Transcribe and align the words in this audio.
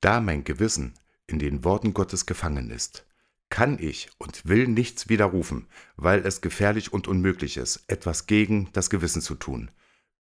Da 0.00 0.20
mein 0.20 0.44
Gewissen 0.44 0.94
in 1.26 1.38
den 1.38 1.64
Worten 1.64 1.94
Gottes 1.94 2.26
gefangen 2.26 2.70
ist, 2.70 3.06
kann 3.50 3.78
ich 3.78 4.08
und 4.18 4.46
will 4.46 4.68
nichts 4.68 5.08
widerrufen, 5.08 5.66
weil 5.96 6.24
es 6.24 6.40
gefährlich 6.40 6.92
und 6.92 7.08
unmöglich 7.08 7.56
ist, 7.56 7.84
etwas 7.88 8.26
gegen 8.26 8.70
das 8.72 8.90
Gewissen 8.90 9.22
zu 9.22 9.34
tun. 9.34 9.70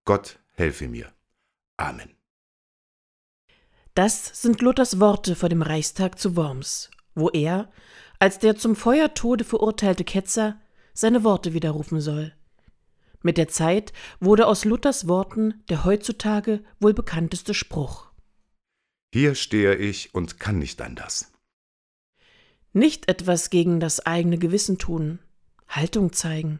Gott 0.03 0.39
helfe 0.53 0.87
mir. 0.87 1.11
Amen. 1.77 2.09
Das 3.93 4.41
sind 4.41 4.61
Luthers 4.61 4.99
Worte 4.99 5.35
vor 5.35 5.49
dem 5.49 5.61
Reichstag 5.61 6.19
zu 6.19 6.35
Worms, 6.35 6.89
wo 7.15 7.29
er, 7.29 7.71
als 8.17 8.39
der 8.39 8.55
zum 8.55 8.75
Feuertode 8.75 9.43
verurteilte 9.43 10.03
Ketzer, 10.03 10.59
seine 10.93 11.23
Worte 11.23 11.53
widerrufen 11.53 12.01
soll. 12.01 12.33
Mit 13.21 13.37
der 13.37 13.47
Zeit 13.47 13.93
wurde 14.19 14.47
aus 14.47 14.65
Luthers 14.65 15.07
Worten 15.07 15.63
der 15.69 15.83
heutzutage 15.83 16.63
wohl 16.79 16.93
bekannteste 16.93 17.53
Spruch. 17.53 18.08
Hier 19.11 19.33
stehe 19.33 19.75
ich 19.75 20.13
und 20.13 20.39
kann 20.39 20.59
nicht 20.59 20.81
anders. 20.81 21.31
Nicht 22.73 23.09
etwas 23.09 23.49
gegen 23.49 23.79
das 23.79 24.05
eigene 24.05 24.37
Gewissen 24.37 24.77
tun, 24.77 25.17
Haltung 25.67 26.13
zeigen. 26.13 26.59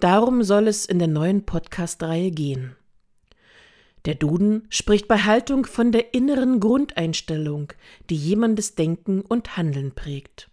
Darum 0.00 0.42
soll 0.42 0.66
es 0.66 0.86
in 0.86 0.98
der 0.98 1.08
neuen 1.08 1.44
Podcast-Reihe 1.44 2.30
gehen. 2.30 2.74
Der 4.06 4.14
Duden 4.14 4.66
spricht 4.70 5.08
bei 5.08 5.18
Haltung 5.18 5.66
von 5.66 5.92
der 5.92 6.14
inneren 6.14 6.60
Grundeinstellung, 6.60 7.72
die 8.08 8.16
jemandes 8.16 8.74
Denken 8.74 9.20
und 9.20 9.58
Handeln 9.58 9.94
prägt. 9.94 10.50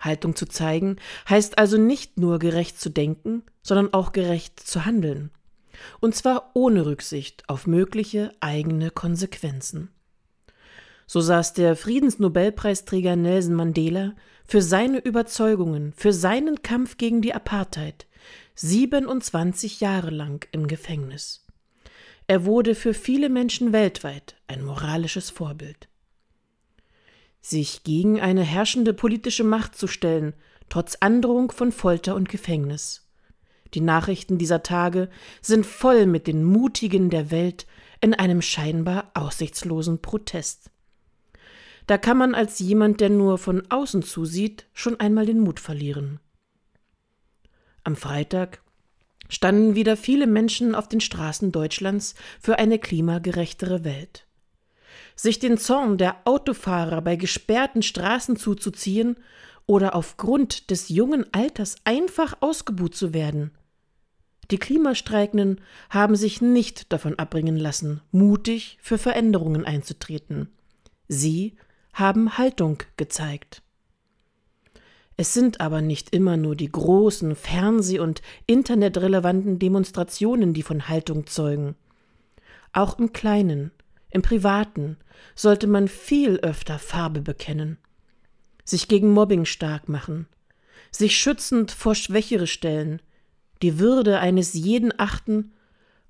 Haltung 0.00 0.34
zu 0.36 0.46
zeigen 0.46 0.96
heißt 1.28 1.58
also 1.58 1.78
nicht 1.78 2.18
nur 2.18 2.38
gerecht 2.38 2.80
zu 2.80 2.90
denken, 2.90 3.42
sondern 3.62 3.92
auch 3.92 4.12
gerecht 4.12 4.60
zu 4.60 4.86
handeln. 4.86 5.30
Und 6.00 6.14
zwar 6.14 6.50
ohne 6.54 6.86
Rücksicht 6.86 7.48
auf 7.48 7.66
mögliche 7.66 8.32
eigene 8.40 8.90
Konsequenzen. 8.90 9.93
So 11.06 11.20
saß 11.20 11.52
der 11.52 11.76
Friedensnobelpreisträger 11.76 13.16
Nelson 13.16 13.54
Mandela 13.54 14.14
für 14.44 14.62
seine 14.62 14.98
Überzeugungen, 14.98 15.92
für 15.96 16.12
seinen 16.12 16.62
Kampf 16.62 16.96
gegen 16.96 17.20
die 17.20 17.34
Apartheid 17.34 18.06
27 18.56 19.80
Jahre 19.80 20.10
lang 20.10 20.46
im 20.52 20.66
Gefängnis. 20.66 21.44
Er 22.26 22.44
wurde 22.44 22.74
für 22.74 22.94
viele 22.94 23.28
Menschen 23.28 23.72
weltweit 23.72 24.36
ein 24.46 24.64
moralisches 24.64 25.30
Vorbild. 25.30 25.88
Sich 27.42 27.82
gegen 27.82 28.20
eine 28.20 28.42
herrschende 28.42 28.94
politische 28.94 29.44
Macht 29.44 29.76
zu 29.76 29.86
stellen, 29.86 30.32
trotz 30.70 30.96
Androhung 31.00 31.52
von 31.52 31.72
Folter 31.72 32.14
und 32.14 32.30
Gefängnis. 32.30 33.06
Die 33.74 33.82
Nachrichten 33.82 34.38
dieser 34.38 34.62
Tage 34.62 35.10
sind 35.42 35.66
voll 35.66 36.06
mit 36.06 36.26
den 36.26 36.44
Mutigen 36.44 37.10
der 37.10 37.30
Welt 37.30 37.66
in 38.00 38.14
einem 38.14 38.40
scheinbar 38.40 39.10
aussichtslosen 39.14 40.00
Protest. 40.00 40.70
Da 41.86 41.98
kann 41.98 42.16
man 42.16 42.34
als 42.34 42.58
jemand, 42.58 43.00
der 43.00 43.10
nur 43.10 43.38
von 43.38 43.62
außen 43.70 44.02
zusieht, 44.02 44.66
schon 44.72 44.98
einmal 45.00 45.26
den 45.26 45.40
Mut 45.40 45.60
verlieren. 45.60 46.20
Am 47.82 47.96
Freitag 47.96 48.62
standen 49.28 49.74
wieder 49.74 49.96
viele 49.96 50.26
Menschen 50.26 50.74
auf 50.74 50.88
den 50.88 51.00
Straßen 51.00 51.52
Deutschlands 51.52 52.14
für 52.40 52.58
eine 52.58 52.78
klimagerechtere 52.78 53.84
Welt. 53.84 54.26
Sich 55.16 55.38
den 55.38 55.58
Zorn 55.58 55.98
der 55.98 56.16
Autofahrer 56.24 57.02
bei 57.02 57.16
gesperrten 57.16 57.82
Straßen 57.82 58.36
zuzuziehen 58.36 59.16
oder 59.66 59.94
aufgrund 59.94 60.70
des 60.70 60.88
jungen 60.88 61.26
Alters 61.32 61.76
einfach 61.84 62.36
ausgebuht 62.40 62.94
zu 62.94 63.14
werden. 63.14 63.52
Die 64.50 64.58
Klimastreikenden 64.58 65.60
haben 65.88 66.16
sich 66.16 66.42
nicht 66.42 66.92
davon 66.92 67.18
abbringen 67.18 67.56
lassen, 67.56 68.02
mutig 68.10 68.78
für 68.82 68.98
Veränderungen 68.98 69.64
einzutreten. 69.64 70.48
Sie 71.08 71.56
haben 71.94 72.36
Haltung 72.36 72.82
gezeigt. 72.96 73.62
Es 75.16 75.32
sind 75.32 75.60
aber 75.60 75.80
nicht 75.80 76.14
immer 76.14 76.36
nur 76.36 76.56
die 76.56 76.70
großen 76.70 77.36
Fernseh- 77.36 78.00
und 78.00 78.20
internetrelevanten 78.46 79.60
Demonstrationen, 79.60 80.54
die 80.54 80.62
von 80.62 80.88
Haltung 80.88 81.26
zeugen. 81.26 81.76
Auch 82.72 82.98
im 82.98 83.12
Kleinen, 83.12 83.70
im 84.10 84.22
Privaten 84.22 84.96
sollte 85.36 85.68
man 85.68 85.86
viel 85.86 86.40
öfter 86.40 86.80
Farbe 86.80 87.20
bekennen, 87.20 87.78
sich 88.64 88.88
gegen 88.88 89.12
Mobbing 89.12 89.44
stark 89.44 89.88
machen, 89.88 90.26
sich 90.90 91.16
schützend 91.16 91.70
vor 91.70 91.94
Schwächere 91.94 92.48
stellen, 92.48 93.00
die 93.62 93.78
Würde 93.78 94.18
eines 94.18 94.52
jeden 94.52 94.92
achten 94.98 95.52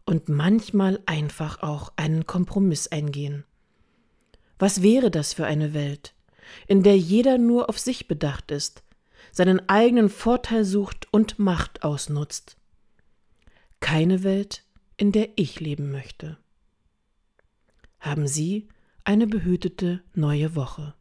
und 0.06 0.30
manchmal 0.30 1.00
einfach 1.04 1.62
auch 1.62 1.92
einen 1.96 2.26
Kompromiss 2.26 2.88
eingehen. 2.88 3.44
Was 4.59 4.82
wäre 4.82 5.10
das 5.10 5.32
für 5.32 5.47
eine 5.47 5.75
Welt, 5.75 6.15
in 6.66 6.82
der 6.82 6.97
jeder 6.97 7.38
nur 7.38 7.69
auf 7.69 7.78
sich 7.78 8.09
bedacht 8.09 8.50
ist, 8.50 8.82
seinen 9.32 9.69
eigenen 9.69 10.09
Vorteil 10.09 10.65
sucht 10.65 11.09
und 11.12 11.38
Macht 11.38 11.82
ausnutzt? 11.82 12.56
Keine 13.81 14.22
Welt, 14.22 14.64
in 14.97 15.12
der 15.12 15.31
ich 15.37 15.60
leben 15.60 15.91
möchte. 15.91 16.38
Haben 17.98 18.26
Sie 18.26 18.69
eine 19.03 19.26
behütete 19.26 20.03
neue 20.14 20.54
Woche. 20.54 20.94